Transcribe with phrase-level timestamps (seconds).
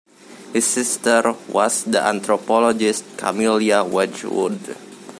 [0.51, 4.75] His sister was the anthropologist Camilla Wedgwood.